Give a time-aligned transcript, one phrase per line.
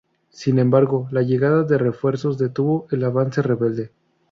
[0.31, 3.91] Sin embargo, la llegada de refuerzos detuvo el avance rebelde.